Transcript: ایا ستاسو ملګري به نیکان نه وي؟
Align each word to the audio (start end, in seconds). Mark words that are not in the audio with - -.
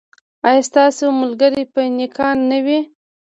ایا 0.47 0.61
ستاسو 0.69 1.05
ملګري 1.21 1.63
به 1.71 1.81
نیکان 1.97 2.37
نه 2.51 2.59
وي؟ 2.65 2.79